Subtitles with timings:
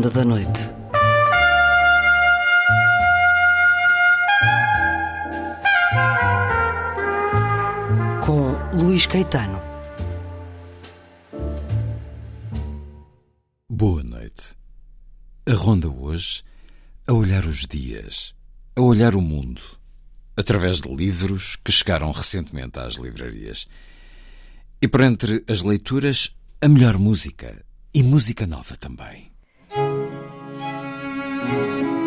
[0.00, 0.60] ronda da noite.
[8.24, 9.60] Com Luís Caetano.
[13.68, 14.56] Boa noite.
[15.46, 16.42] A ronda hoje
[17.06, 18.34] a olhar os dias,
[18.76, 19.60] a olhar o mundo,
[20.34, 23.68] através de livros que chegaram recentemente às livrarias.
[24.80, 29.29] E por entre as leituras, a melhor música e música nova também.
[31.42, 31.99] Thank you.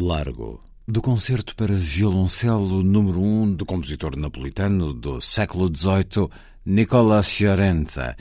[0.00, 6.28] Largo, do concerto para violoncelo número 1 um do compositor napolitano do século XVIII,
[6.64, 8.16] Nicola Fiorenza.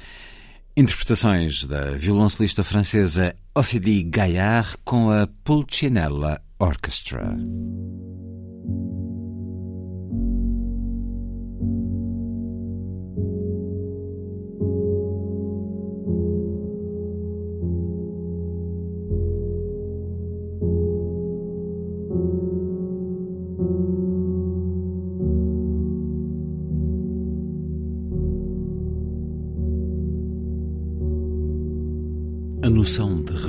[0.76, 7.34] Interpretações da violoncelista francesa Ophélie Gaillard com a Pulcinella Orchestra.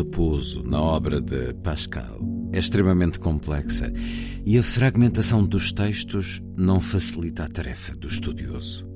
[0.00, 2.18] Repouso na obra de Pascal
[2.54, 3.92] é extremamente complexa
[4.46, 8.88] e a fragmentação dos textos não facilita a tarefa do estudioso.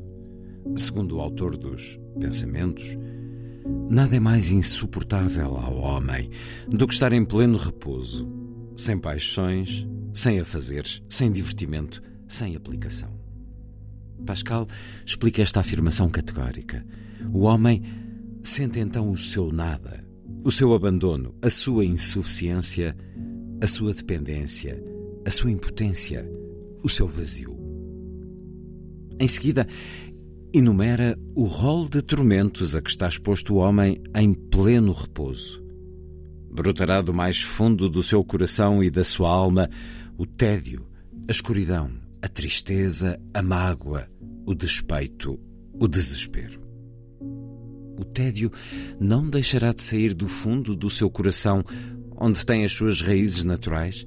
[0.74, 2.96] Segundo o autor dos Pensamentos,
[3.90, 6.30] nada é mais insuportável ao homem
[6.68, 8.26] do que estar em pleno repouso,
[8.74, 13.10] sem paixões, sem afazeres, sem divertimento, sem aplicação.
[14.24, 14.66] Pascal
[15.04, 16.82] explica esta afirmação categórica.
[17.30, 17.82] O homem
[18.42, 20.03] sente então o seu nada
[20.44, 22.94] o seu abandono, a sua insuficiência,
[23.62, 24.78] a sua dependência,
[25.26, 26.30] a sua impotência,
[26.82, 27.58] o seu vazio.
[29.18, 29.66] Em seguida,
[30.52, 35.64] enumera o rol de tormentos a que está exposto o homem em pleno repouso.
[36.50, 39.70] Brotará do mais fundo do seu coração e da sua alma
[40.18, 40.86] o tédio,
[41.26, 44.06] a escuridão, a tristeza, a mágoa,
[44.44, 45.40] o despeito,
[45.72, 46.63] o desespero.
[48.04, 48.52] O tédio
[49.00, 51.64] não deixará de sair do fundo do seu coração,
[52.16, 54.06] onde tem as suas raízes naturais,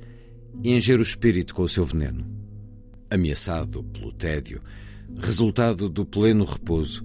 [0.63, 2.23] e encher o espírito com o seu veneno.
[3.09, 4.61] Ameaçado pelo tédio,
[5.17, 7.03] resultado do pleno repouso,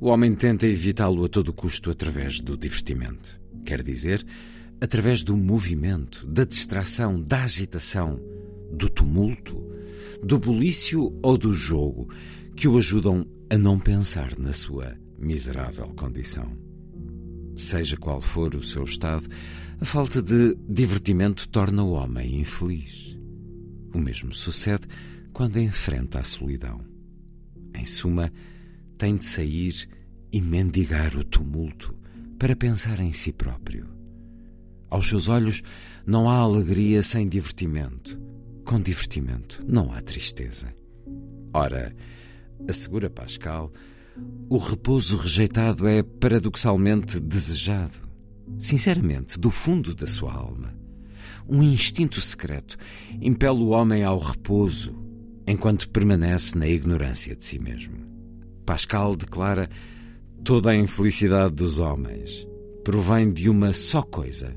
[0.00, 3.40] o homem tenta evitá-lo a todo custo através do divertimento.
[3.64, 4.26] Quer dizer,
[4.80, 8.20] através do movimento, da distração, da agitação,
[8.72, 9.62] do tumulto,
[10.20, 12.12] do bulício ou do jogo,
[12.56, 16.56] que o ajudam a não pensar na sua miserável condição.
[17.54, 19.28] Seja qual for o seu estado,
[19.80, 23.16] a falta de divertimento torna o homem infeliz.
[23.94, 24.86] O mesmo sucede
[25.32, 26.84] quando enfrenta a solidão.
[27.74, 28.32] Em suma,
[28.98, 29.88] tem de sair
[30.32, 31.96] e mendigar o tumulto
[32.38, 33.86] para pensar em si próprio.
[34.90, 35.62] Aos seus olhos
[36.06, 38.20] não há alegria sem divertimento.
[38.64, 40.74] Com divertimento não há tristeza.
[41.54, 41.94] Ora,
[42.68, 43.72] assegura Pascal,
[44.48, 48.00] o repouso rejeitado é paradoxalmente desejado,
[48.58, 50.74] sinceramente, do fundo da sua alma.
[51.48, 52.76] Um instinto secreto
[53.20, 54.94] impele o homem ao repouso
[55.46, 57.96] enquanto permanece na ignorância de si mesmo.
[58.64, 59.68] Pascal declara:
[60.44, 62.46] toda a infelicidade dos homens
[62.84, 64.56] provém de uma só coisa,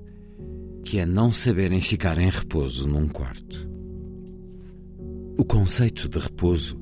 [0.84, 3.70] que é não saberem ficar em repouso num quarto.
[5.38, 6.78] O conceito de repouso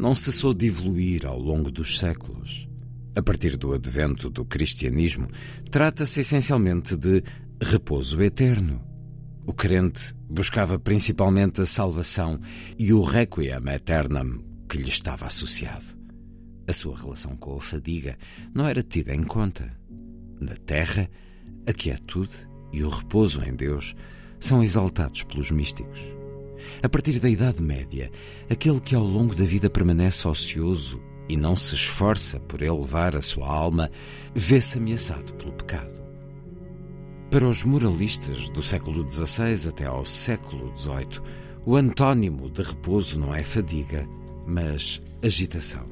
[0.00, 2.66] não cessou de evoluir ao longo dos séculos.
[3.14, 5.28] A partir do advento do cristianismo,
[5.70, 7.22] trata-se essencialmente de
[7.60, 8.80] repouso eterno.
[9.46, 12.40] O crente buscava principalmente a salvação
[12.78, 15.98] e o requiem aeternam que lhe estava associado.
[16.66, 18.16] A sua relação com a fadiga
[18.54, 19.70] não era tida em conta.
[20.40, 21.10] Na terra,
[21.66, 23.94] a quietude e o repouso em Deus
[24.38, 26.19] são exaltados pelos místicos.
[26.82, 28.10] A partir da Idade Média,
[28.48, 33.22] aquele que ao longo da vida permanece ocioso e não se esforça por elevar a
[33.22, 33.90] sua alma,
[34.34, 36.00] vê-se ameaçado pelo pecado.
[37.30, 41.22] Para os moralistas do século XVI até ao século XVIII,
[41.64, 44.08] o antônimo de repouso não é fadiga,
[44.46, 45.86] mas agitação.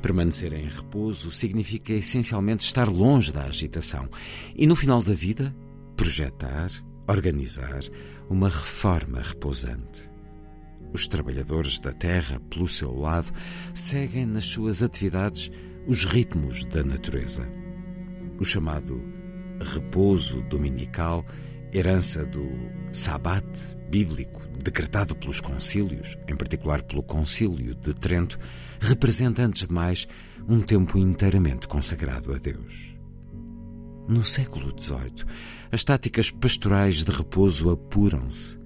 [0.00, 4.08] Permanecer em repouso significa essencialmente estar longe da agitação
[4.56, 5.54] e, no final da vida,
[5.94, 6.70] projetar,
[7.10, 7.80] organizar
[8.28, 10.10] uma reforma repousante.
[10.92, 13.32] Os trabalhadores da terra, pelo seu lado,
[13.74, 15.50] seguem nas suas atividades
[15.86, 17.46] os ritmos da natureza.
[18.38, 19.02] O chamado
[19.60, 21.24] repouso dominical,
[21.72, 22.48] herança do
[22.92, 28.38] Sabat bíblico, decretado pelos concílios, em particular pelo Concílio de Trento,
[28.80, 30.06] representa, antes de mais,
[30.48, 32.99] um tempo inteiramente consagrado a Deus.
[34.10, 35.24] No século XVIII,
[35.70, 38.58] as táticas pastorais de repouso apuram-se.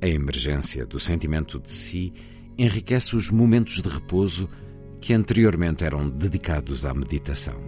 [0.00, 2.12] A emergência do sentimento de si
[2.56, 4.48] enriquece os momentos de repouso
[5.00, 7.60] que anteriormente eram dedicados à meditação.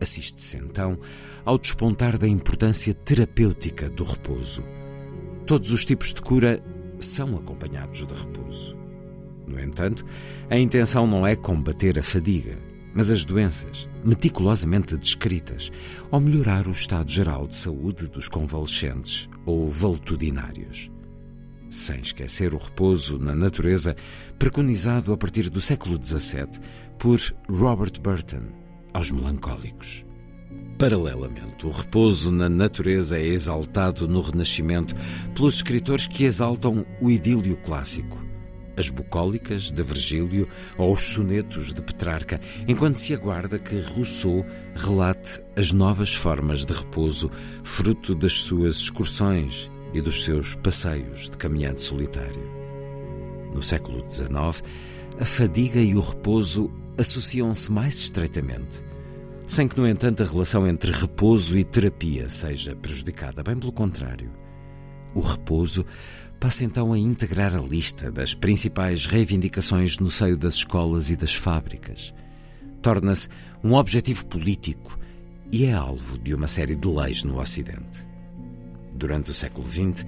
[0.00, 0.98] Assiste-se então
[1.44, 4.64] ao despontar da importância terapêutica do repouso.
[5.46, 6.60] Todos os tipos de cura
[6.98, 8.76] são acompanhados de repouso.
[9.46, 10.04] No entanto,
[10.50, 12.58] a intenção não é combater a fadiga,
[12.94, 15.70] mas as doenças, meticulosamente descritas,
[16.10, 20.90] ou melhorar o estado geral de saúde dos convalescentes ou valtudinários.
[21.68, 23.96] Sem esquecer o repouso na natureza,
[24.38, 26.60] preconizado a partir do século XVII
[26.98, 28.42] por Robert Burton
[28.92, 30.04] aos melancólicos.
[30.78, 34.94] Paralelamente, o repouso na natureza é exaltado no Renascimento
[35.34, 38.33] pelos escritores que exaltam o idílio clássico
[38.76, 45.40] as bucólicas de Virgílio ou os sonetos de Petrarca, enquanto se aguarda que Rousseau relate
[45.56, 47.30] as novas formas de repouso,
[47.62, 52.52] fruto das suas excursões e dos seus passeios de caminhante solitário.
[53.54, 54.62] No século XIX,
[55.20, 58.82] a fadiga e o repouso associam-se mais estreitamente,
[59.46, 64.30] sem que, no entanto, a relação entre repouso e terapia seja prejudicada, bem pelo contrário.
[65.14, 65.86] O repouso
[66.44, 71.34] passa então a integrar a lista das principais reivindicações no seio das escolas e das
[71.34, 72.12] fábricas.
[72.82, 73.30] Torna-se
[73.62, 74.98] um objetivo político
[75.50, 78.06] e é alvo de uma série de leis no Ocidente.
[78.94, 80.04] Durante o século XX,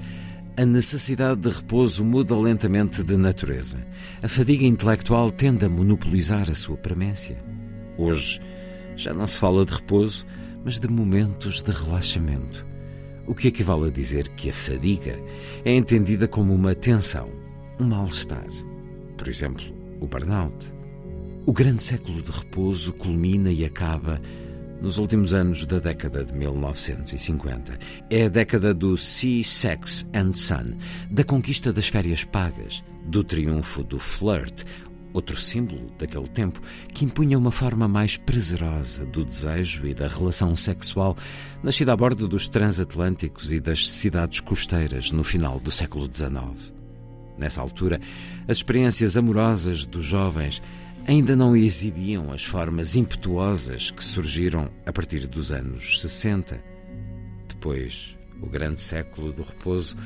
[0.58, 3.78] a necessidade de repouso muda lentamente de natureza.
[4.22, 7.42] A fadiga intelectual tende a monopolizar a sua premência.
[7.96, 8.42] Hoje,
[8.94, 10.26] já não se fala de repouso,
[10.62, 12.65] mas de momentos de relaxamento
[13.26, 15.20] o que equivale a dizer que a fadiga
[15.64, 17.30] é entendida como uma tensão,
[17.80, 18.46] um mal-estar.
[19.16, 19.64] Por exemplo,
[20.00, 20.72] o burnout.
[21.46, 24.20] O grande século de repouso culmina e acaba
[24.80, 27.78] nos últimos anos da década de 1950.
[28.10, 30.76] É a década do Sea, Sex and Sun,
[31.10, 34.64] da conquista das férias pagas, do triunfo do flirt,
[35.16, 36.60] outro símbolo daquele tempo
[36.92, 41.16] que impunha uma forma mais prazerosa do desejo e da relação sexual,
[41.62, 46.72] nascida a bordo dos transatlânticos e das cidades costeiras no final do século XIX.
[47.38, 48.00] Nessa altura,
[48.46, 50.62] as experiências amorosas dos jovens
[51.08, 56.62] ainda não exibiam as formas impetuosas que surgiram a partir dos anos 60.
[57.48, 59.96] Depois, o grande século do repouso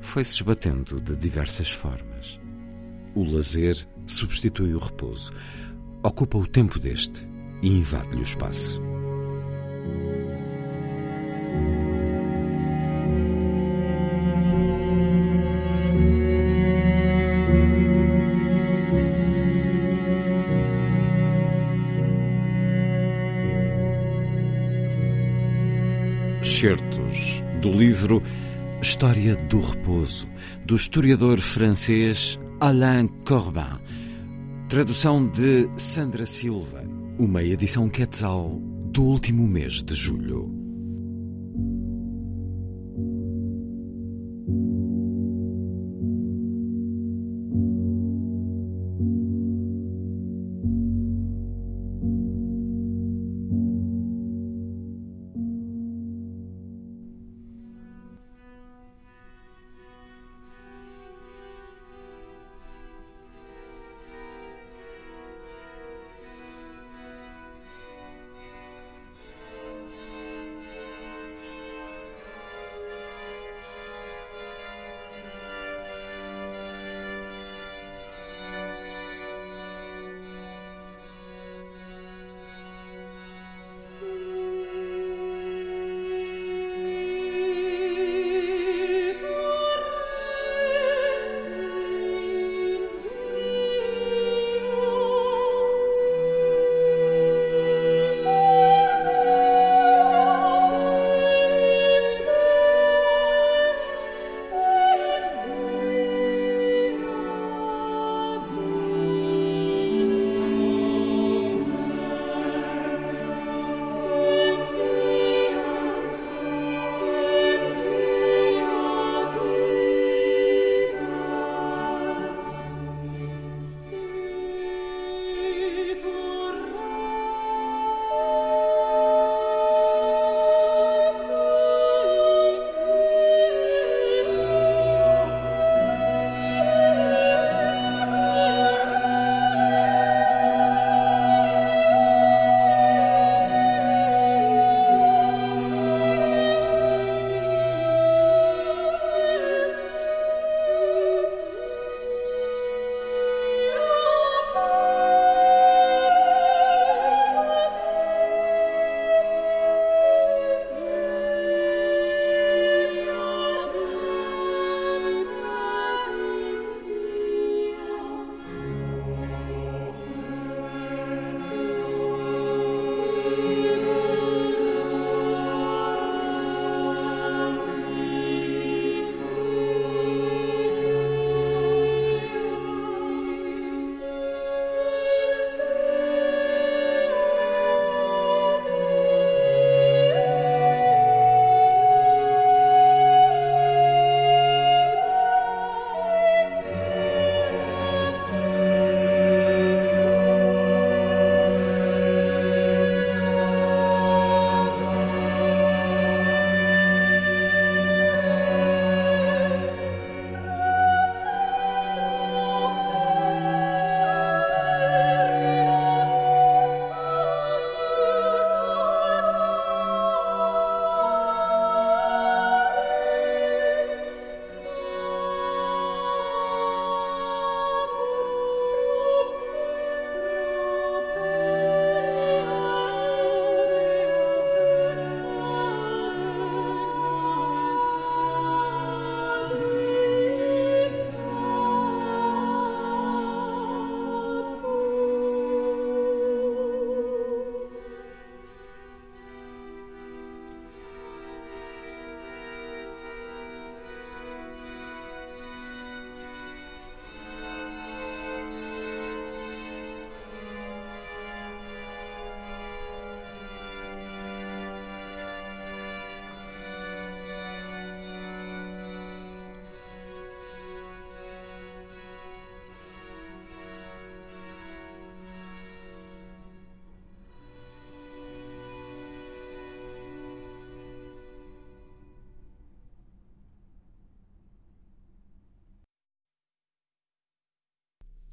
[0.00, 2.38] foi se esbatendo de diversas formas.
[3.14, 5.32] O lazer substitui o repouso,
[6.02, 7.28] ocupa o tempo deste
[7.62, 8.80] e invade-lhe o espaço.
[26.42, 28.22] Certos do livro
[28.80, 30.28] História do Repouso,
[30.64, 33.78] do historiador francês Alain Corbin,
[34.68, 36.84] tradução de Sandra Silva,
[37.18, 38.60] uma edição Quetzal
[38.92, 40.57] do último mês de julho.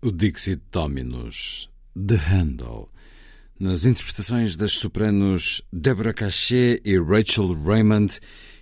[0.06, 2.92] O Dixit Dominus, de Handel,
[3.60, 8.20] nas interpretações das sopranos Deborah Cachet e Rachel Raymond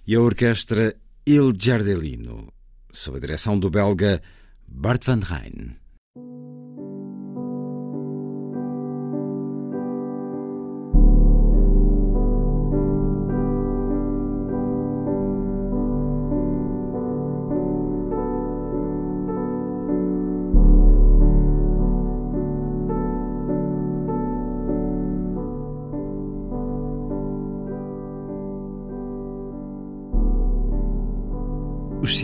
[0.07, 0.95] e a orquestra
[1.25, 2.47] Il Giardellino,
[2.93, 4.21] sob a direção do belga
[4.65, 5.82] Bart van Rijn.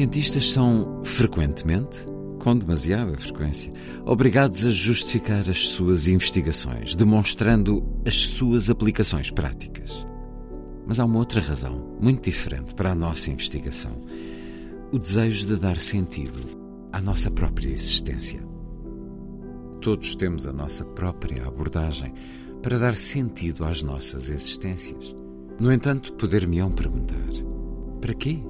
[0.09, 2.03] Cientistas são frequentemente,
[2.39, 3.71] com demasiada frequência,
[4.03, 10.07] obrigados a justificar as suas investigações, demonstrando as suas aplicações práticas.
[10.87, 14.01] Mas há uma outra razão, muito diferente para a nossa investigação:
[14.91, 16.39] o desejo de dar sentido
[16.91, 18.43] à nossa própria existência.
[19.79, 22.11] Todos temos a nossa própria abordagem
[22.63, 25.15] para dar sentido às nossas existências.
[25.59, 27.29] No entanto, poder-me-ão perguntar:
[28.01, 28.41] para quê?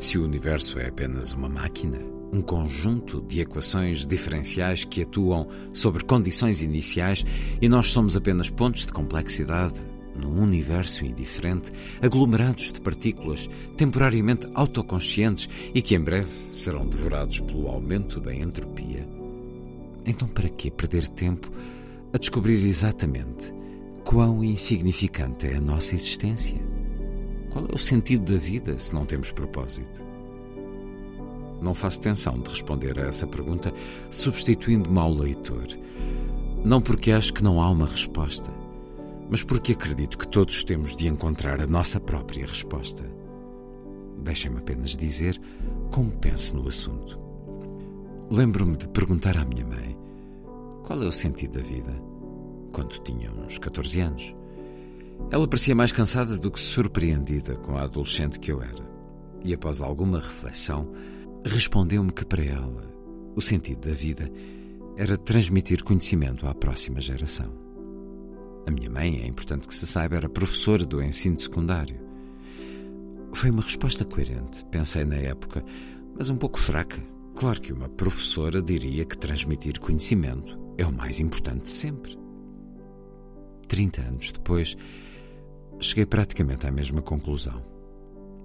[0.00, 1.98] Se o universo é apenas uma máquina,
[2.32, 7.22] um conjunto de equações diferenciais que atuam sobre condições iniciais
[7.60, 9.78] e nós somos apenas pontos de complexidade
[10.16, 17.68] num universo indiferente, aglomerados de partículas temporariamente autoconscientes e que em breve serão devorados pelo
[17.68, 19.06] aumento da entropia.
[20.06, 21.52] Então, para que perder tempo
[22.10, 23.52] a descobrir exatamente
[24.02, 26.69] quão insignificante é a nossa existência?
[27.50, 30.04] Qual é o sentido da vida se não temos propósito?
[31.60, 33.72] Não faço tensão de responder a essa pergunta
[34.08, 35.66] substituindo-me ao leitor.
[36.64, 38.52] Não porque acho que não há uma resposta,
[39.28, 43.04] mas porque acredito que todos temos de encontrar a nossa própria resposta.
[44.18, 45.40] Deixem-me apenas dizer
[45.90, 47.18] como penso no assunto.
[48.30, 49.98] Lembro-me de perguntar à minha mãe
[50.84, 51.92] qual é o sentido da vida,
[52.72, 54.39] quando tinha uns 14 anos.
[55.32, 58.88] Ela parecia mais cansada do que surpreendida com a adolescente que eu era.
[59.44, 60.90] E após alguma reflexão,
[61.44, 62.90] respondeu-me que para ela
[63.34, 64.30] o sentido da vida
[64.96, 67.52] era transmitir conhecimento à próxima geração.
[68.66, 71.98] A minha mãe, é importante que se saiba, era professora do ensino secundário.
[73.32, 75.64] Foi uma resposta coerente, pensei na época,
[76.14, 77.00] mas um pouco fraca.
[77.34, 82.18] Claro que uma professora diria que transmitir conhecimento é o mais importante sempre.
[83.66, 84.76] Trinta anos depois,
[85.80, 87.62] cheguei praticamente à mesma conclusão.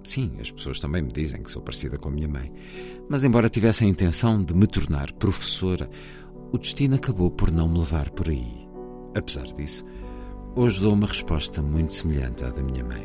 [0.02, 2.52] Sim, as pessoas também me dizem que sou parecida com a minha mãe.
[3.08, 5.90] Mas, embora tivesse a intenção de me tornar professora,
[6.52, 8.66] o destino acabou por não me levar por aí.
[9.16, 9.84] Apesar disso,
[10.54, 13.04] hoje dou uma resposta muito semelhante à da minha mãe.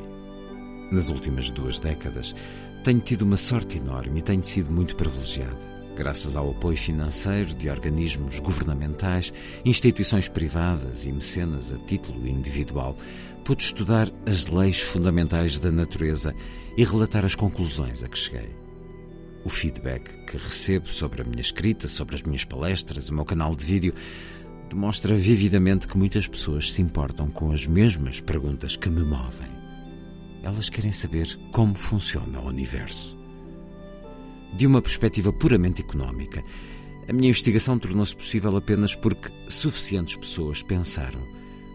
[0.92, 2.36] Nas últimas duas décadas,
[2.84, 7.70] tenho tido uma sorte enorme e tenho sido muito privilegiada graças ao apoio financeiro de
[7.70, 12.96] organismos governamentais, instituições privadas e mecenas a título individual,
[13.44, 16.34] pude estudar as leis fundamentais da natureza
[16.78, 18.56] e relatar as conclusões a que cheguei.
[19.44, 23.56] O feedback que recebo sobre a minha escrita, sobre as minhas palestras, o meu canal
[23.56, 23.94] de vídeo,
[24.70, 29.50] demonstra vividamente que muitas pessoas se importam com as mesmas perguntas que me movem.
[30.44, 33.18] Elas querem saber como funciona o universo.
[34.54, 36.44] De uma perspectiva puramente económica,
[37.08, 41.22] a minha investigação tornou-se possível apenas porque suficientes pessoas pensaram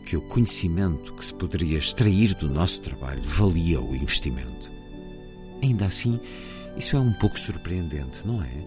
[0.07, 4.73] que o conhecimento que se poderia extrair do nosso trabalho valia o investimento.
[5.61, 6.21] Ainda assim,
[6.77, 8.65] isso é um pouco surpreendente, não é?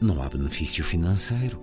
[0.00, 1.60] Não há benefício financeiro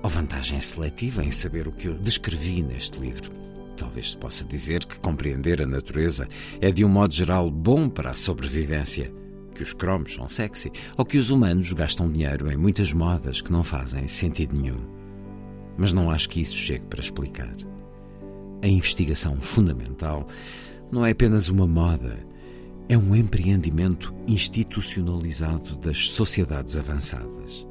[0.00, 3.32] ou vantagem seletiva em saber o que eu descrevi neste livro.
[3.76, 6.28] Talvez se possa dizer que compreender a natureza
[6.60, 9.12] é, de um modo geral, bom para a sobrevivência
[9.54, 13.50] que os cromos são sexy ou que os humanos gastam dinheiro em muitas modas que
[13.50, 14.80] não fazem sentido nenhum.
[15.76, 17.75] Mas não acho que isso chegue para explicar.
[18.62, 20.26] A investigação fundamental
[20.90, 22.24] não é apenas uma moda,
[22.88, 27.66] é um empreendimento institucionalizado das sociedades avançadas.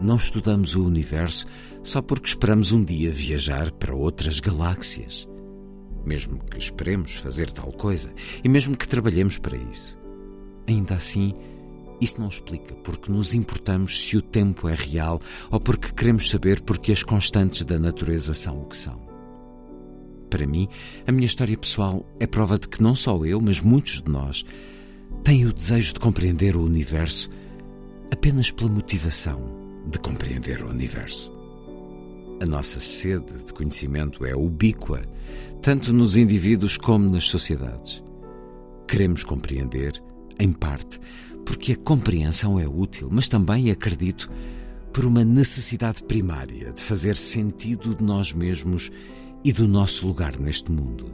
[0.00, 1.46] Não estudamos o universo
[1.82, 5.28] só porque esperamos um dia viajar para outras galáxias.
[6.06, 8.10] Mesmo que esperemos fazer tal coisa
[8.42, 9.98] e mesmo que trabalhemos para isso.
[10.66, 11.34] Ainda assim,
[12.00, 16.62] isso não explica porque nos importamos se o tempo é real ou porque queremos saber
[16.62, 19.09] porque as constantes da natureza são o que são.
[20.30, 20.68] Para mim,
[21.06, 24.44] a minha história pessoal é prova de que não só eu, mas muitos de nós
[25.24, 27.28] têm o desejo de compreender o universo
[28.12, 29.42] apenas pela motivação
[29.90, 31.32] de compreender o universo.
[32.40, 35.02] A nossa sede de conhecimento é ubíqua,
[35.60, 38.02] tanto nos indivíduos como nas sociedades.
[38.88, 40.02] Queremos compreender
[40.38, 40.98] em parte,
[41.44, 44.30] porque a compreensão é útil, mas também acredito
[44.92, 48.90] por uma necessidade primária de fazer sentido de nós mesmos
[49.44, 51.06] e do nosso lugar neste mundo.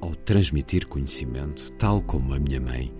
[0.00, 2.92] Ao transmitir conhecimento, tal como a minha mãe,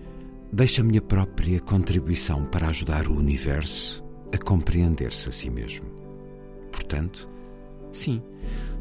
[0.51, 5.85] deixo a minha própria contribuição para ajudar o universo a compreender-se a si mesmo.
[6.71, 7.29] Portanto,
[7.91, 8.21] sim,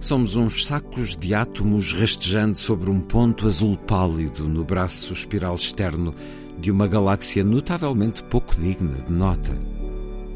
[0.01, 6.15] somos uns sacos de átomos rastejando sobre um ponto azul pálido no braço espiral externo
[6.59, 9.53] de uma galáxia notavelmente pouco digna de nota.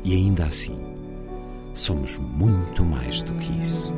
[0.05, 0.77] E ainda assim,
[1.73, 3.93] somos muito mais do que isso.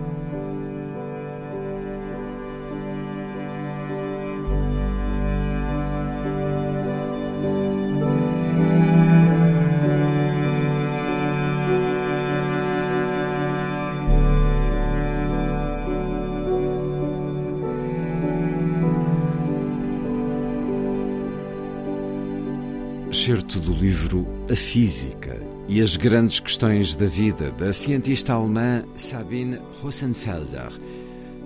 [23.29, 25.39] Excerto do livro A Física
[25.69, 30.73] e as Grandes Questões da Vida, da cientista alemã Sabine Rosenfelder.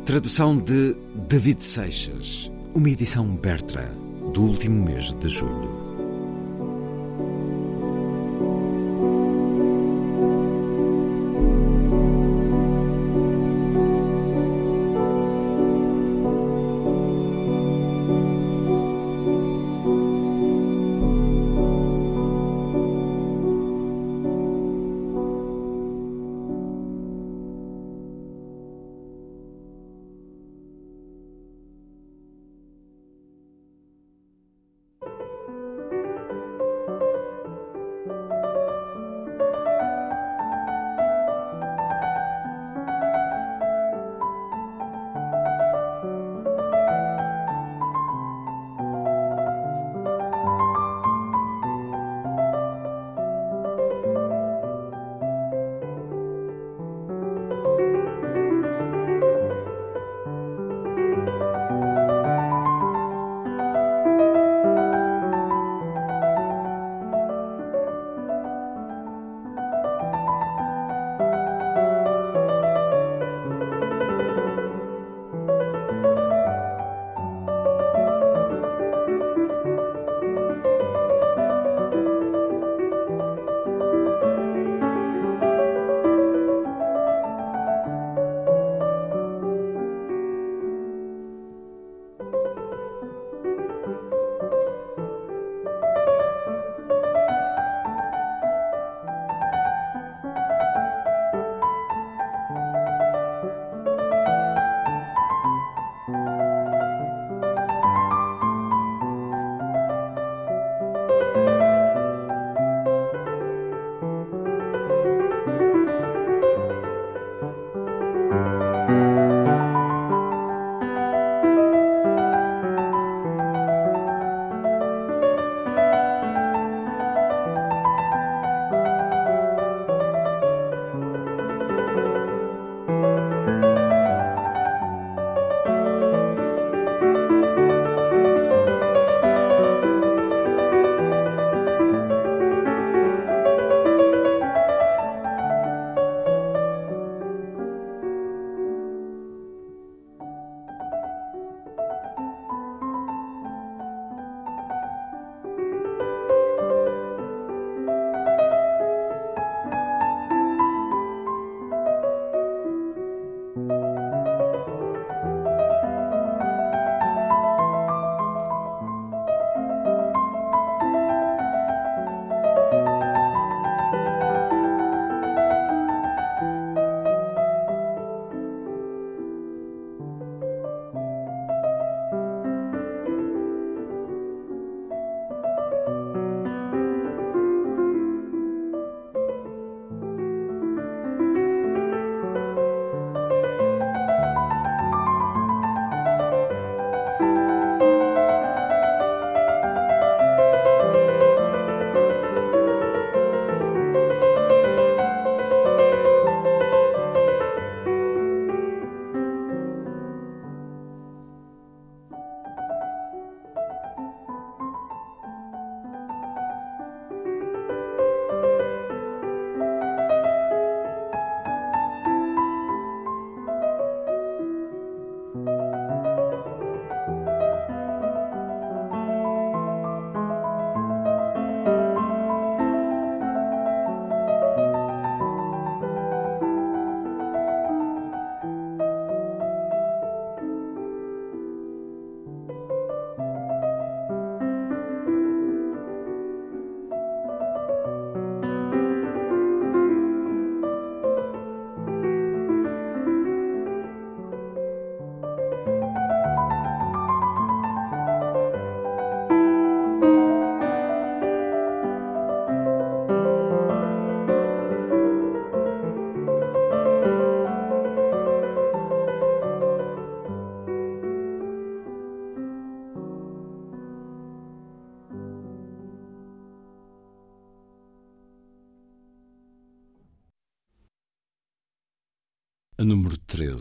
[0.06, 0.94] Tradução de
[1.28, 3.96] David Seixas, uma edição Bertrand,
[4.32, 5.71] do último mês de julho.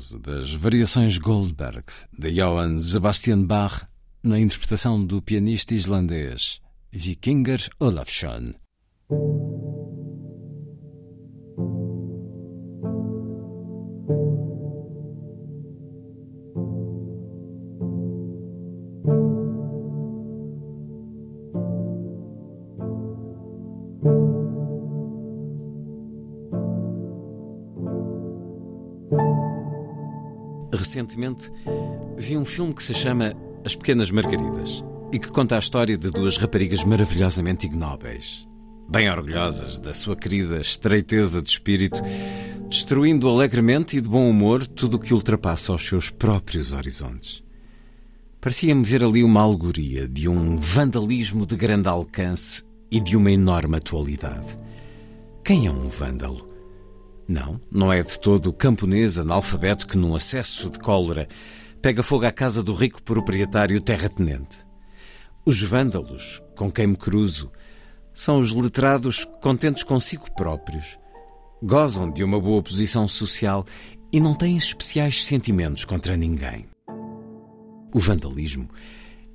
[0.01, 1.83] 13 das Variações Goldberg,
[2.17, 3.85] de Johann Sebastian Bach,
[4.23, 6.59] na interpretação do pianista islandês
[6.91, 8.60] Vikinger Olafsson.
[31.11, 31.51] Recentemente
[32.17, 33.33] vi um filme que se chama
[33.65, 38.47] As Pequenas Margaridas e que conta a história de duas raparigas maravilhosamente ignóbeis,
[38.89, 42.01] bem orgulhosas da sua querida estreiteza de espírito,
[42.69, 47.43] destruindo alegremente e de bom humor tudo o que ultrapassa os seus próprios horizontes.
[48.39, 53.75] Parecia-me ver ali uma alegoria de um vandalismo de grande alcance e de uma enorme
[53.75, 54.57] atualidade.
[55.43, 56.50] Quem é um vândalo?
[57.27, 61.27] Não, não é de todo o camponês analfabeto que, num acesso de cólera,
[61.81, 64.57] pega fogo à casa do rico proprietário terratenente.
[65.45, 67.51] Os vândalos, com quem me cruzo,
[68.13, 70.97] são os letrados contentes consigo próprios.
[71.63, 73.65] Gozam de uma boa posição social
[74.11, 76.67] e não têm especiais sentimentos contra ninguém.
[77.93, 78.69] O vandalismo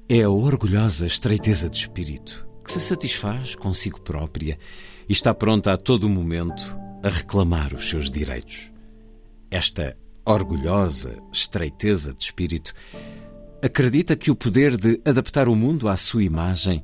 [0.08, 4.58] é a orgulhosa estreiteza de espírito que se satisfaz consigo própria
[5.08, 8.72] e está pronta a todo momento a reclamar os seus direitos.
[9.50, 12.74] Esta orgulhosa estreiteza de espírito
[13.62, 16.82] acredita que o poder de adaptar o mundo à sua imagem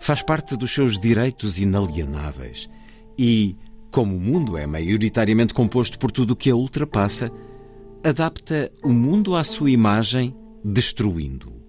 [0.00, 2.68] faz parte dos seus direitos inalienáveis
[3.16, 3.56] e,
[3.92, 7.30] como o mundo é maioritariamente composto por tudo o que a ultrapassa,
[8.04, 11.60] adapta o mundo à sua imagem, destruindo-o.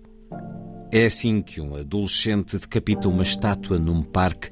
[0.91, 4.49] É assim que um adolescente decapita uma estátua num parque,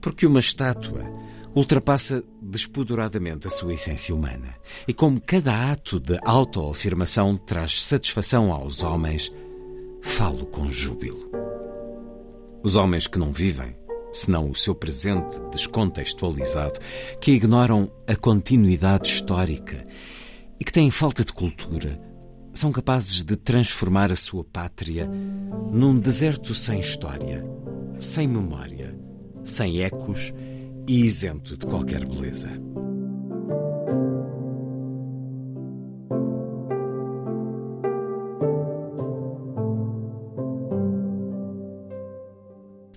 [0.00, 1.04] porque uma estátua
[1.54, 4.54] ultrapassa despoduradamente a sua essência humana.
[4.86, 9.30] E como cada ato de autoafirmação traz satisfação aos homens,
[10.02, 11.30] falo com júbilo.
[12.62, 13.76] Os homens que não vivem,
[14.12, 16.80] senão o seu presente descontextualizado,
[17.20, 19.86] que ignoram a continuidade histórica
[20.58, 22.00] e que têm falta de cultura,
[22.52, 25.08] são capazes de transformar a sua pátria
[25.70, 27.44] num deserto sem história,
[28.00, 28.98] sem memória,
[29.44, 30.34] sem ecos
[30.88, 32.50] e isento de qualquer beleza.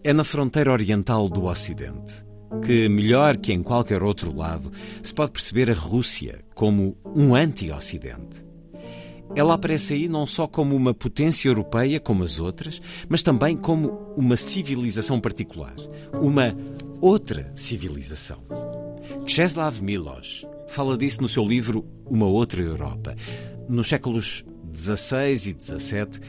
[0.03, 2.25] É na fronteira oriental do Ocidente
[2.61, 8.45] que, melhor que em qualquer outro lado, se pode perceber a Rússia como um anti-Ocidente.
[9.35, 14.13] Ela aparece aí não só como uma potência europeia como as outras, mas também como
[14.17, 15.75] uma civilização particular,
[16.21, 16.53] uma
[17.01, 18.43] outra civilização.
[19.25, 23.15] Czeslaw Milosz fala disso no seu livro Uma Outra Europa.
[23.67, 26.21] Nos séculos XVI e XVII,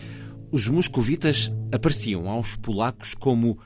[0.50, 3.58] os moscovitas apareciam aos polacos como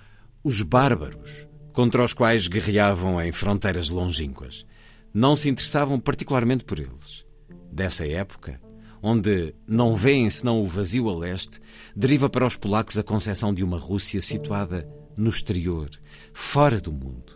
[0.43, 4.67] os bárbaros, contra os quais guerreavam em fronteiras longínquas.
[5.15, 7.25] Não se interessavam particularmente por eles.
[7.73, 8.61] Dessa época,
[9.01, 11.61] onde não veem senão o vazio a leste,
[11.95, 15.89] deriva para os polacos a concepção de uma Rússia situada no exterior,
[16.33, 17.33] fora do mundo.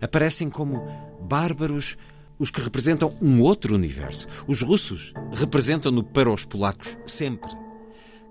[0.00, 0.86] Aparecem como
[1.20, 1.96] bárbaros
[2.38, 4.28] os que representam um outro universo.
[4.46, 7.50] Os russos representam-no para os polacos sempre.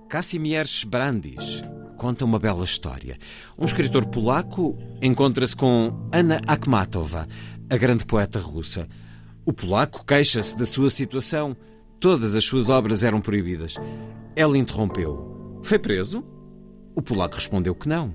[0.08, 1.62] Casimir Brandis
[1.98, 3.18] conta uma bela história.
[3.58, 7.28] Um escritor polaco encontra-se com Anna Akhmatova,
[7.70, 8.88] a grande poeta russa.
[9.46, 11.56] O polaco queixa-se da sua situação.
[12.00, 13.76] Todas as suas obras eram proibidas.
[14.36, 15.60] Ela interrompeu.
[15.64, 16.24] Foi preso?
[16.98, 18.12] O polaco respondeu que não.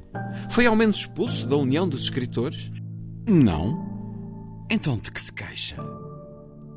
[0.50, 2.72] Foi ao menos expulso da União dos Escritores?
[3.28, 4.66] Não.
[4.68, 5.76] Então de que se queixa?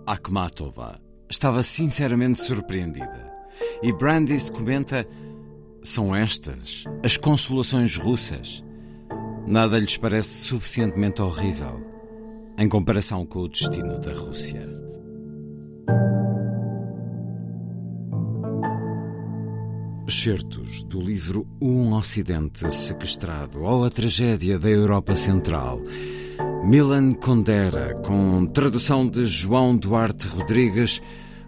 [0.06, 3.34] Akhmatova estava sinceramente surpreendida.
[3.82, 5.04] E Brandis comenta:
[5.82, 8.64] são estas as consolações russas.
[9.48, 11.84] Nada lhes parece suficientemente horrível
[12.56, 14.62] em comparação com o destino da Rússia.
[20.08, 25.82] Certos do livro Um Ocidente Sequestrado ou a Tragédia da Europa Central.
[26.64, 31.02] Milan Kundera, com tradução de João Duarte Rodrigues,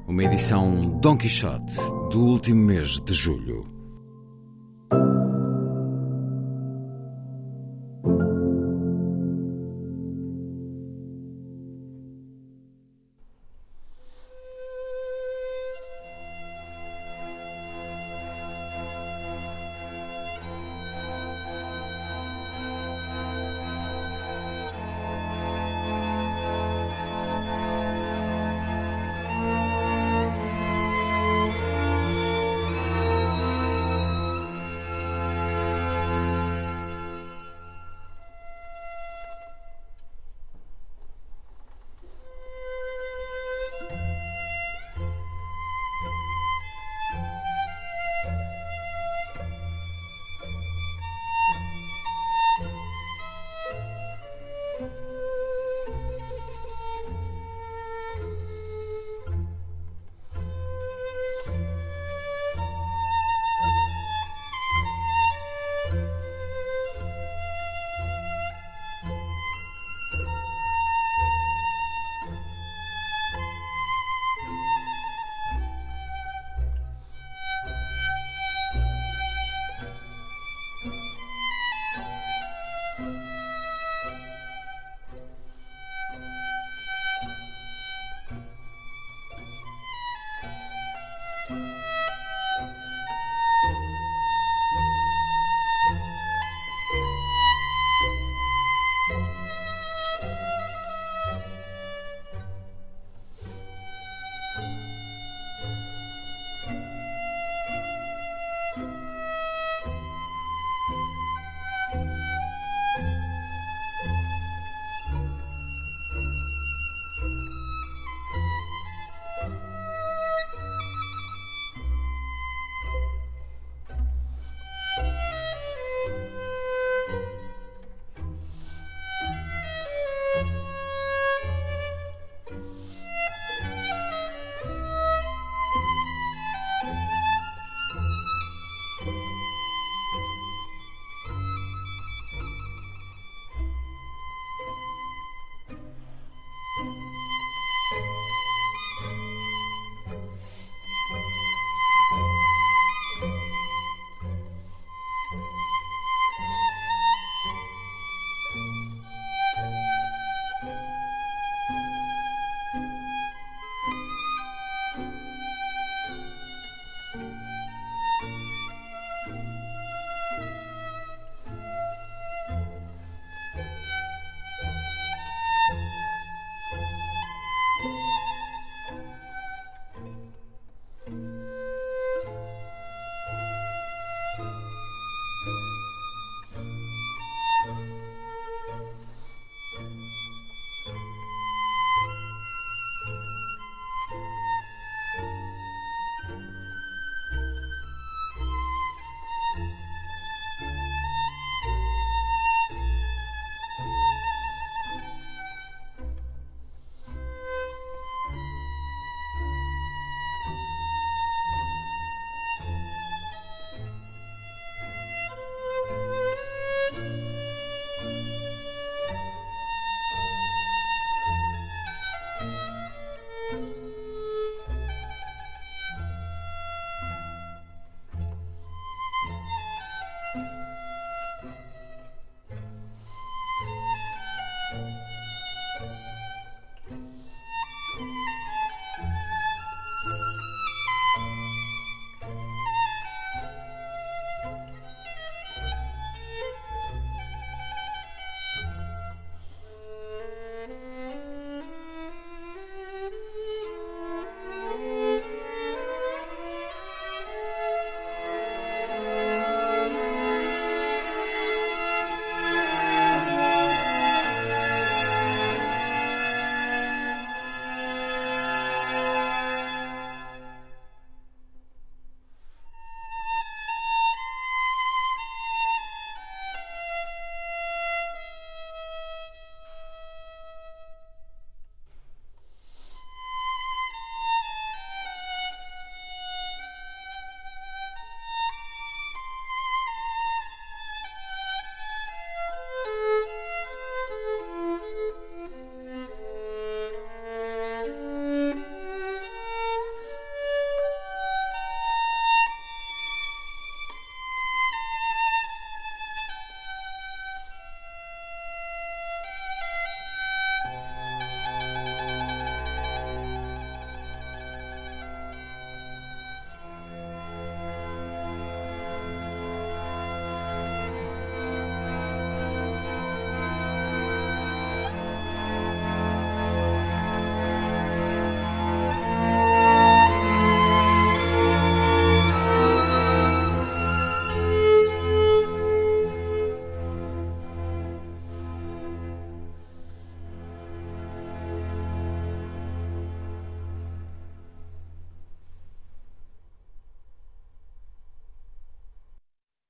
[0.08, 1.76] uma edição Don Quixote
[2.10, 3.77] do último mês de julho.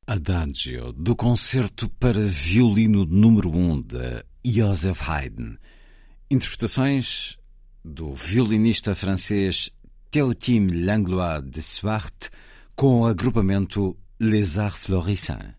[0.10, 5.58] Adagio do concerto para violino número 1 um de Joseph Haydn.
[6.32, 7.38] Interpretações
[7.84, 9.70] do violinista francês
[10.10, 12.30] Théotime Langlois de Swart
[12.74, 15.54] com o agrupamento Les Arts Florissants.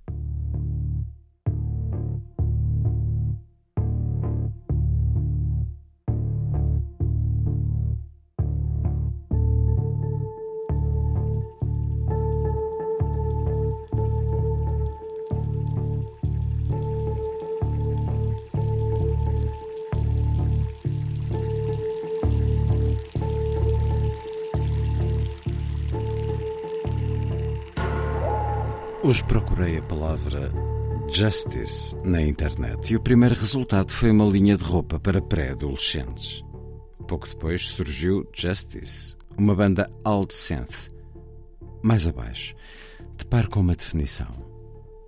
[29.09, 30.53] Hoje procurei a palavra
[31.11, 36.45] justice na internet e o primeiro resultado foi uma linha de roupa para pré-adolescentes.
[37.07, 40.91] Pouco depois surgiu Justice, uma banda alt synth.
[41.83, 42.55] Mais abaixo,
[43.17, 44.29] deparo com uma definição: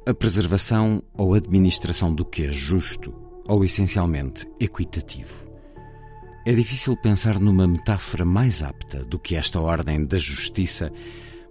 [0.08, 3.12] a preservação ou administração do que é justo
[3.46, 5.44] ou essencialmente equitativo.
[6.46, 10.90] É difícil pensar numa metáfora mais apta do que esta ordem da justiça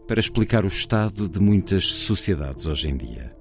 [0.09, 3.31] para explicar o estado de muitas sociedades hoje em dia.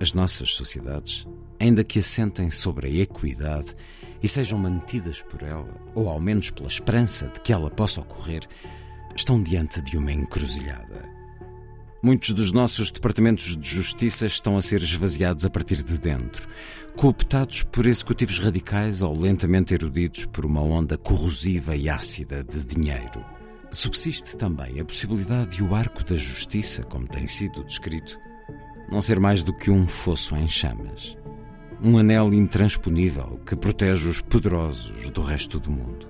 [0.00, 1.28] As nossas sociedades,
[1.60, 3.76] ainda que assentem sobre a equidade
[4.20, 8.42] e sejam mantidas por ela, ou ao menos pela esperança de que ela possa ocorrer,
[9.14, 11.08] estão diante de uma encruzilhada.
[12.02, 16.48] Muitos dos nossos departamentos de justiça estão a ser esvaziados a partir de dentro,
[16.96, 23.24] cooptados por executivos radicais ou lentamente erudidos por uma onda corrosiva e ácida de dinheiro.
[23.74, 28.18] Subsiste também a possibilidade de o arco da justiça, como tem sido descrito,
[28.90, 31.16] não ser mais do que um fosso em chamas.
[31.82, 36.06] Um anel intransponível que protege os poderosos do resto do mundo.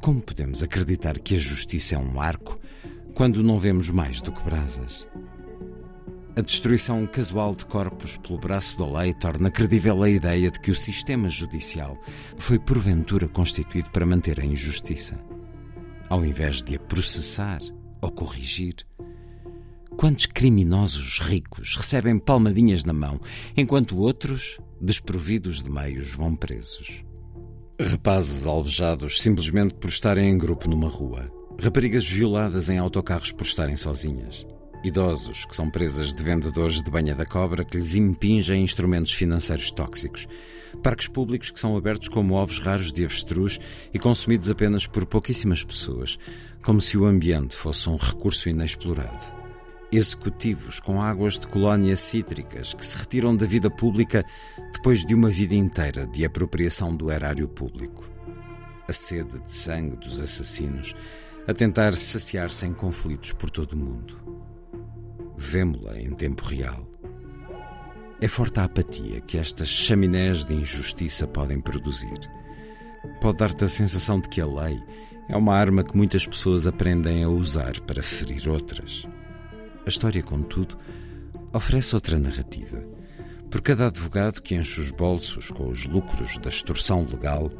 [0.00, 2.56] Como podemos acreditar que a justiça é um arco
[3.14, 5.04] quando não vemos mais do que brasas.
[6.36, 10.70] A destruição casual de corpos pelo braço da lei torna credível a ideia de que
[10.70, 12.00] o sistema judicial
[12.36, 15.18] foi porventura constituído para manter a injustiça,
[16.08, 17.60] ao invés de a processar
[18.00, 18.74] ou corrigir.
[19.96, 23.20] Quantos criminosos ricos recebem palmadinhas na mão,
[23.56, 27.04] enquanto outros, desprovidos de meios, vão presos?
[27.80, 31.30] Rapazes alvejados simplesmente por estarem em grupo numa rua.
[31.58, 34.46] Raparigas violadas em autocarros por estarem sozinhas.
[34.84, 39.70] Idosos que são presas de vendedores de banha da cobra que lhes impingem instrumentos financeiros
[39.70, 40.26] tóxicos.
[40.82, 43.58] Parques públicos que são abertos como ovos raros de avestruz
[43.92, 46.18] e consumidos apenas por pouquíssimas pessoas,
[46.62, 49.32] como se o ambiente fosse um recurso inexplorado.
[49.90, 54.24] Executivos com águas de colónias cítricas que se retiram da vida pública
[54.72, 58.08] depois de uma vida inteira de apropriação do erário público.
[58.88, 60.94] A sede de sangue dos assassinos
[61.46, 64.34] a tentar saciar-se em conflitos por todo o mundo
[65.36, 66.93] vemo-la em tempo real.
[68.20, 72.18] É forte a apatia que estas chaminés de injustiça podem produzir.
[73.20, 74.80] Pode dar-te a sensação de que a lei
[75.28, 79.06] é uma arma que muitas pessoas aprendem a usar para ferir outras.
[79.84, 80.76] A história, contudo,
[81.52, 82.82] oferece outra narrativa.
[83.50, 87.50] Por cada advogado que enche os bolsos com os lucros da extorsão legal,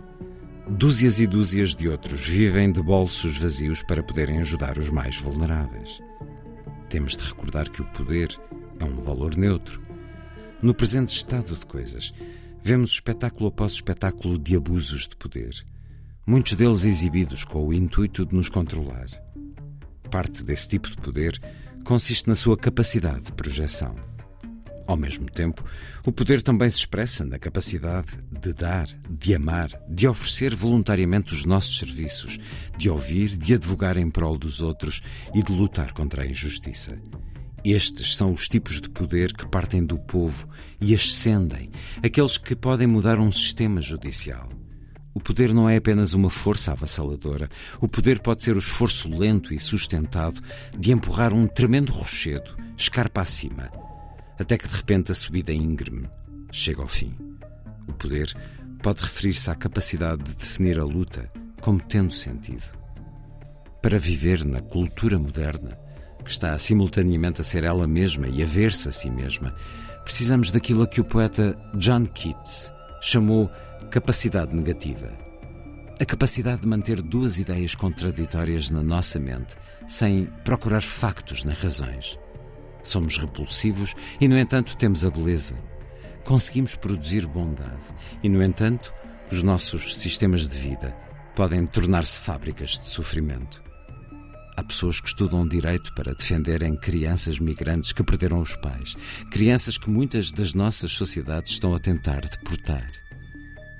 [0.68, 6.00] dúzias e dúzias de outros vivem de bolsos vazios para poderem ajudar os mais vulneráveis.
[6.88, 8.36] Temos de recordar que o poder
[8.80, 9.80] é um valor neutro.
[10.64, 12.14] No presente estado de coisas,
[12.62, 15.62] vemos espetáculo após espetáculo de abusos de poder,
[16.26, 19.06] muitos deles exibidos com o intuito de nos controlar.
[20.10, 21.38] Parte desse tipo de poder
[21.84, 23.94] consiste na sua capacidade de projeção.
[24.86, 25.62] Ao mesmo tempo,
[26.06, 31.44] o poder também se expressa na capacidade de dar, de amar, de oferecer voluntariamente os
[31.44, 32.38] nossos serviços,
[32.78, 35.02] de ouvir, de advogar em prol dos outros
[35.34, 36.98] e de lutar contra a injustiça.
[37.64, 40.46] Estes são os tipos de poder que partem do povo
[40.78, 41.70] e ascendem,
[42.04, 44.50] aqueles que podem mudar um sistema judicial.
[45.14, 47.48] O poder não é apenas uma força avassaladora.
[47.80, 50.42] O poder pode ser o esforço lento e sustentado
[50.76, 53.70] de empurrar um tremendo rochedo, escarpa acima,
[54.38, 56.06] até que de repente a subida íngreme
[56.52, 57.14] chega ao fim.
[57.88, 58.34] O poder
[58.82, 62.64] pode referir-se à capacidade de definir a luta como tendo sentido.
[63.80, 65.78] Para viver na cultura moderna,
[66.24, 69.54] que está simultaneamente a ser ela mesma e a ver-se a si mesma,
[70.02, 73.50] precisamos daquilo a que o poeta John Keats chamou
[73.90, 75.10] capacidade negativa.
[76.00, 79.54] A capacidade de manter duas ideias contraditórias na nossa mente,
[79.86, 82.18] sem procurar factos nem razões.
[82.82, 85.56] Somos repulsivos e, no entanto, temos a beleza.
[86.24, 87.84] Conseguimos produzir bondade
[88.22, 88.92] e, no entanto,
[89.30, 90.96] os nossos sistemas de vida
[91.34, 93.63] podem tornar-se fábricas de sofrimento.
[94.56, 98.96] Há pessoas que estudam direito para defenderem crianças migrantes que perderam os pais,
[99.30, 102.88] crianças que muitas das nossas sociedades estão a tentar deportar.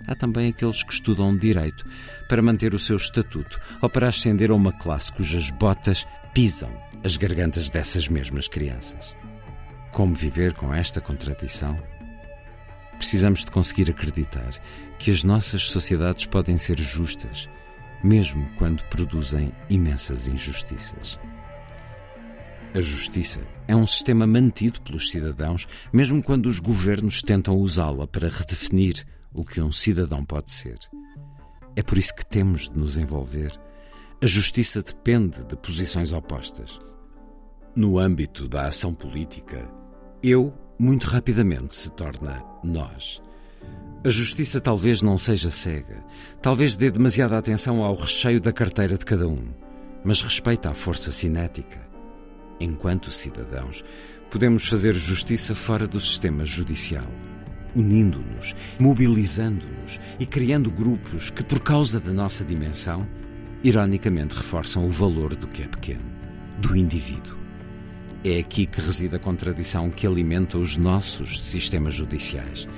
[0.06, 1.84] Há também aqueles que estudam direito
[2.28, 6.70] para manter o seu estatuto ou para ascender a uma classe cujas botas pisam
[7.04, 9.14] as gargantas dessas mesmas crianças.
[9.92, 11.80] Como viver com esta contradição?
[12.98, 14.50] Precisamos de conseguir acreditar
[14.98, 17.48] que as nossas sociedades podem ser justas,
[18.05, 21.18] mesmo quando produzem imensas injustiças.
[22.74, 28.28] A justiça é um sistema mantido pelos cidadãos, mesmo quando os governos tentam usá-la para
[28.28, 30.78] redefinir o que um cidadão pode ser.
[31.74, 33.52] É por isso que temos de nos envolver.
[34.22, 36.78] A justiça depende de posições opostas.
[37.74, 39.68] No âmbito da ação política,
[40.22, 43.23] eu muito rapidamente se torna nós.
[44.07, 46.05] A justiça talvez não seja cega,
[46.42, 49.48] talvez dê demasiada atenção ao recheio da carteira de cada um,
[50.05, 51.80] mas respeita a força cinética.
[52.61, 53.82] Enquanto cidadãos,
[54.30, 57.07] podemos fazer justiça fora do sistema judicial,
[57.74, 63.09] unindo-nos, mobilizando-nos e criando grupos que, por causa da nossa dimensão,
[63.62, 66.05] ironicamente reforçam o valor do que é pequeno,
[66.59, 67.38] do indivíduo.
[68.22, 72.68] É aqui que reside a contradição que alimenta os nossos sistemas judiciais.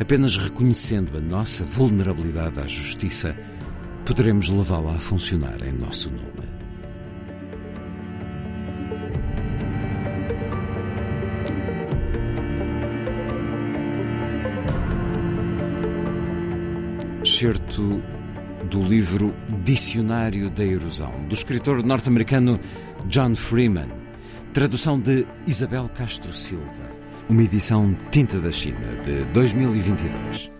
[0.00, 3.36] Apenas reconhecendo a nossa vulnerabilidade à justiça,
[4.06, 6.48] poderemos levá-la a funcionar em nosso nome.
[17.22, 18.02] Certo
[18.70, 22.58] do livro Dicionário da Erosão, do escritor norte-americano
[23.04, 23.88] John Freeman,
[24.54, 26.89] Tradução de Isabel Castro Silva.
[27.30, 30.59] Uma edição Tinta da China de 2022.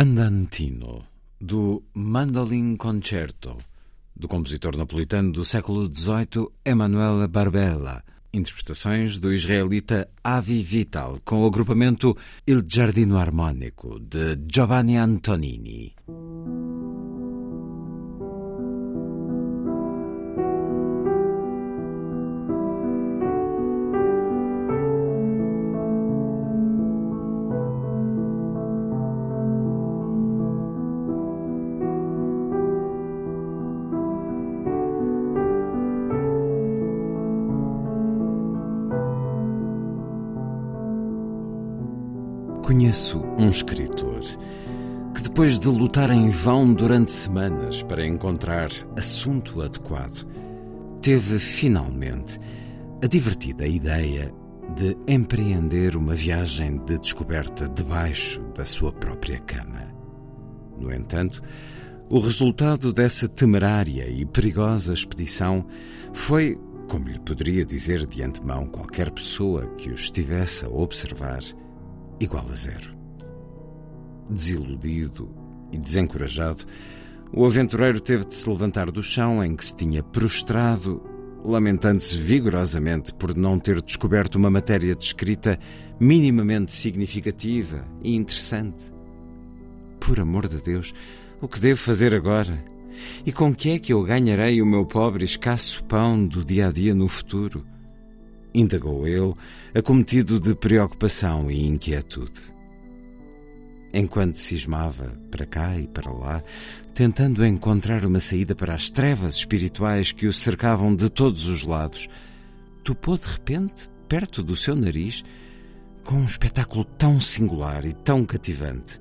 [0.00, 1.04] Andantino,
[1.40, 3.56] do Mandolin Concerto,
[4.14, 11.46] do compositor napolitano do século XVIII Emanuele Barbella, interpretações do israelita Avi Vital, com o
[11.48, 15.92] agrupamento Il Giardino Armonico, de Giovanni Antonini.
[43.58, 44.20] Escritor
[45.14, 50.26] que, depois de lutar em vão durante semanas para encontrar assunto adequado,
[51.02, 52.38] teve finalmente
[53.02, 54.32] a divertida ideia
[54.76, 59.92] de empreender uma viagem de descoberta debaixo da sua própria cama.
[60.78, 61.42] No entanto,
[62.08, 65.66] o resultado dessa temerária e perigosa expedição
[66.12, 71.40] foi, como lhe poderia dizer de antemão qualquer pessoa que o estivesse a observar,
[72.20, 72.97] igual a zero.
[74.30, 75.34] Desiludido
[75.72, 76.64] e desencorajado,
[77.32, 81.02] o aventureiro teve de se levantar do chão em que se tinha prostrado,
[81.44, 85.58] lamentando-se vigorosamente por não ter descoberto uma matéria de escrita
[86.00, 88.92] minimamente significativa e interessante.
[90.00, 90.94] Por amor de Deus,
[91.40, 92.64] o que devo fazer agora?
[93.24, 96.72] E com que é que eu ganharei o meu pobre escasso pão do dia a
[96.72, 97.64] dia no futuro?
[98.54, 99.34] indagou ele,
[99.74, 102.57] acometido de preocupação e inquietude.
[103.92, 106.42] Enquanto cismava para cá e para lá,
[106.92, 112.08] tentando encontrar uma saída para as trevas espirituais que o cercavam de todos os lados,
[112.84, 115.24] topou de repente, perto do seu nariz,
[116.04, 119.00] com um espetáculo tão singular e tão cativante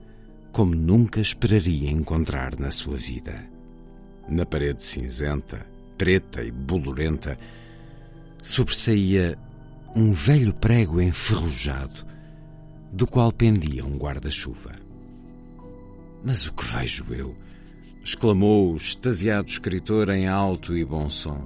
[0.58, 3.48] como nunca esperaria encontrar na sua vida.
[4.28, 5.68] Na parede cinzenta,
[6.00, 7.38] preta e bolorenta,
[8.42, 9.38] sobressaía
[9.96, 12.04] um velho prego enferrujado,
[12.92, 14.72] do qual pendia um guarda-chuva.
[16.24, 17.36] Mas o que vejo eu?
[18.04, 21.46] exclamou o extasiado escritor em alto e bom som.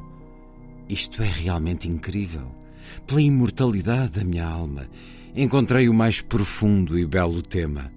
[0.87, 2.55] Isto é realmente incrível.
[3.07, 4.87] Pela imortalidade da minha alma,
[5.35, 7.91] encontrei o mais profundo e belo tema.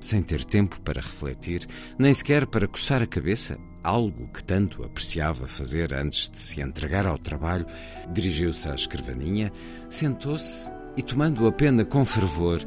[0.00, 1.66] Sem ter tempo para refletir,
[1.98, 7.06] nem sequer para coçar a cabeça, algo que tanto apreciava fazer antes de se entregar
[7.06, 7.66] ao trabalho,
[8.12, 9.52] dirigiu-se à escrivaninha,
[9.90, 12.60] sentou-se e, tomando a pena com fervor,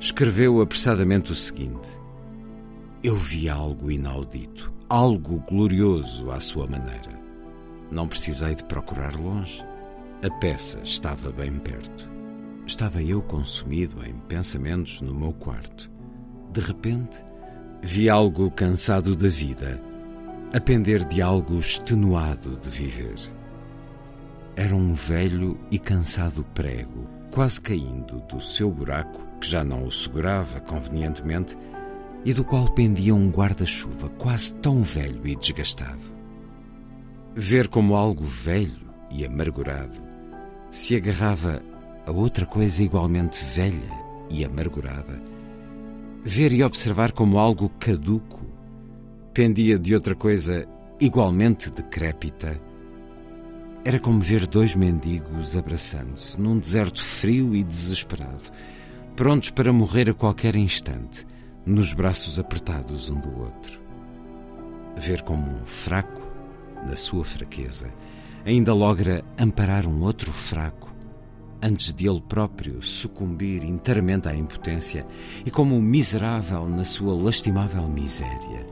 [0.00, 1.90] escreveu apressadamente o seguinte:
[3.02, 7.18] Eu vi algo inaudito, algo glorioso à sua maneira.
[7.90, 9.64] Não precisei de procurar longe.
[10.22, 12.08] A peça estava bem perto.
[12.66, 15.90] Estava eu consumido em pensamentos no meu quarto.
[16.52, 17.24] De repente,
[17.80, 19.80] vi algo cansado da vida
[20.52, 23.18] a pender de algo extenuado de viver.
[24.56, 29.90] Era um velho e cansado prego, quase caindo do seu buraco, que já não o
[29.90, 31.56] segurava convenientemente,
[32.24, 36.16] e do qual pendia um guarda-chuva quase tão velho e desgastado.
[37.34, 40.08] Ver como algo velho e amargurado
[40.70, 41.62] se agarrava
[42.06, 43.98] a outra coisa igualmente velha
[44.30, 45.22] e amargurada.
[46.24, 48.46] Ver e observar como algo caduco
[49.32, 50.66] pendia de outra coisa
[51.00, 52.60] igualmente decrépita.
[53.84, 58.42] Era como ver dois mendigos abraçando-se num deserto frio e desesperado,
[59.16, 61.26] prontos para morrer a qualquer instante,
[61.64, 63.80] nos braços apertados um do outro.
[64.96, 66.22] Ver como um fraco,
[66.86, 67.92] na sua fraqueza,
[68.44, 70.92] ainda logra amparar um outro fraco
[71.62, 75.06] antes de ele próprio sucumbir inteiramente à impotência
[75.44, 78.66] e como um miserável na sua lastimável miséria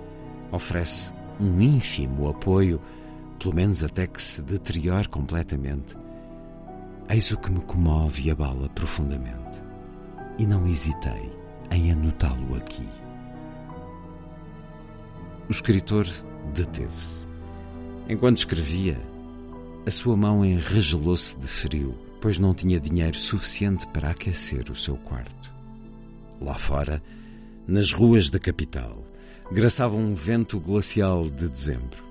[0.53, 2.81] oferece um ínfimo apoio,
[3.47, 5.97] pelo menos até que se deteriore completamente.
[7.09, 9.63] Eis o que me comove e abala profundamente.
[10.37, 11.33] E não hesitei
[11.71, 12.89] em anotá-lo aqui.
[15.49, 16.09] O escritor
[16.53, 17.29] deteve-se.
[18.09, 19.01] Enquanto escrevia,
[19.87, 24.97] a sua mão enregelou-se de frio, pois não tinha dinheiro suficiente para aquecer o seu
[24.97, 25.55] quarto.
[26.41, 27.01] Lá fora,
[27.65, 29.05] nas ruas da capital,
[29.53, 32.06] graçava um vento glacial de dezembro.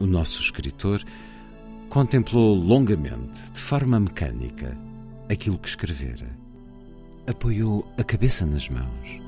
[0.00, 1.04] O nosso escritor
[1.90, 4.74] contemplou longamente, de forma mecânica,
[5.30, 6.26] aquilo que escrevera.
[7.26, 9.20] Apoiou a cabeça nas mãos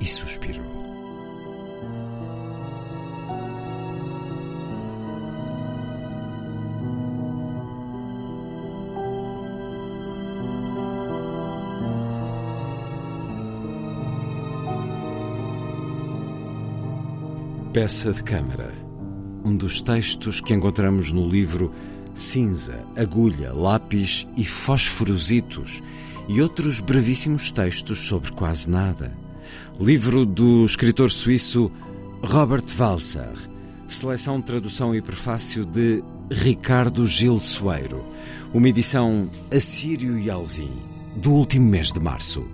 [0.00, 0.64] e suspirou.
[17.74, 18.71] Peça de Câmara.
[19.44, 21.72] Um dos textos que encontramos no livro
[22.14, 25.82] Cinza, Agulha, Lápis e Fosforositos
[26.28, 29.16] e outros brevíssimos textos sobre quase nada.
[29.80, 31.72] Livro do escritor suíço
[32.22, 33.32] Robert Walser.
[33.88, 38.04] Seleção, tradução e prefácio de Ricardo Gil Soeiro.
[38.54, 40.72] Uma edição Assírio e Alvim,
[41.16, 42.46] do último mês de março.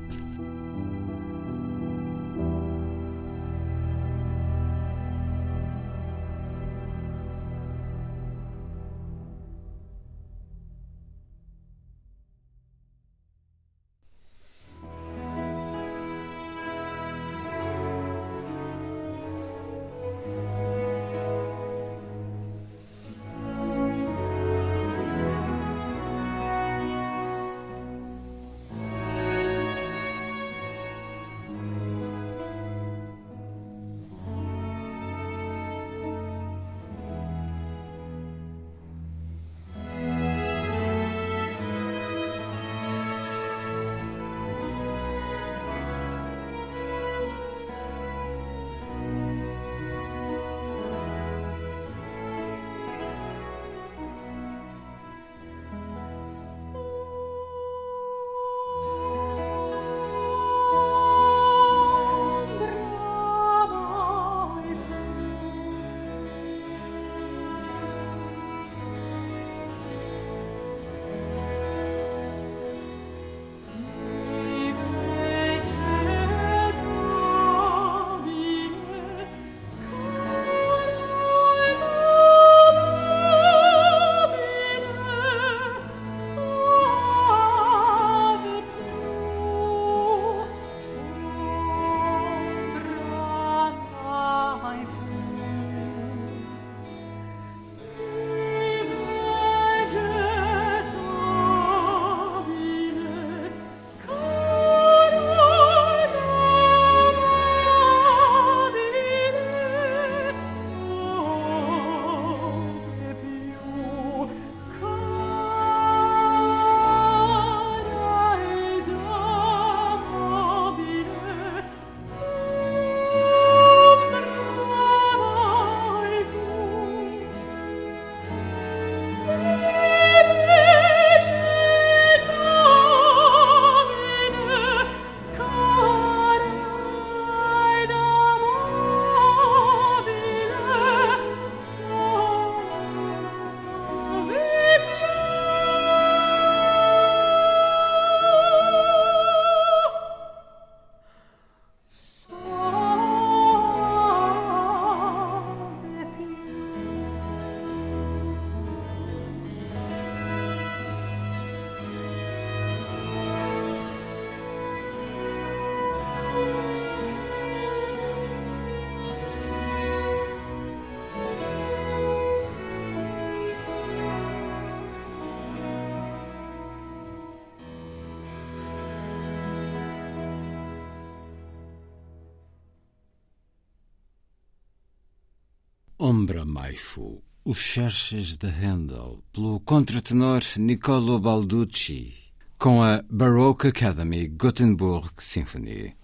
[186.18, 192.12] Ombra Maifu, os Cherches de Handel, pelo contratenor Niccolo Balducci,
[192.58, 195.94] com a Baroque Academy Gothenburg Symphony.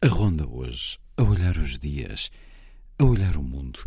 [0.00, 2.30] A ronda hoje, a olhar os dias,
[2.98, 3.84] a olhar o mundo,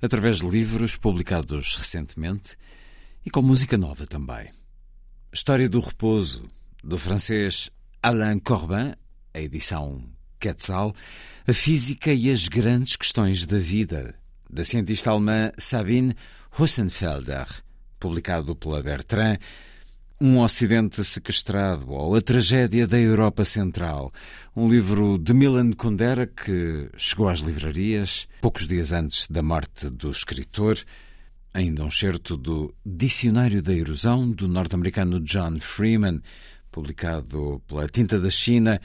[0.00, 2.56] através de livros publicados recentemente
[3.26, 4.48] e com música nova também.
[5.32, 6.46] História do Repouso,
[6.84, 8.94] do francês Alain Corbin,
[9.34, 10.00] a edição
[10.38, 10.94] Quetzal,
[11.44, 14.14] a física e as grandes questões da vida,
[14.50, 16.14] da cientista alemã Sabine
[16.58, 17.46] Hussenfelder,
[18.00, 19.38] publicado pela Bertrand,
[20.20, 24.12] Um Ocidente Sequestrado ou A Tragédia da Europa Central,
[24.56, 30.10] um livro de Milan Kundera que chegou às livrarias poucos dias antes da morte do
[30.10, 30.76] escritor,
[31.54, 36.20] ainda um certo do Dicionário da Erosão do norte-americano John Freeman,
[36.70, 38.80] publicado pela Tinta da China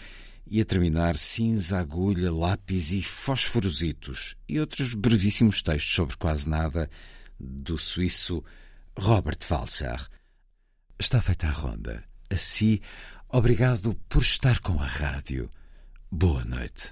[0.46, 6.90] e a terminar cinza, agulha, lápis e fosforositos e outros brevíssimos textos sobre quase nada
[7.40, 8.44] do suíço
[8.98, 10.08] Robert Walser.
[11.00, 12.04] Está feita a ronda.
[12.30, 12.80] Assim,
[13.30, 15.50] obrigado por estar com a rádio.
[16.12, 16.92] Boa noite.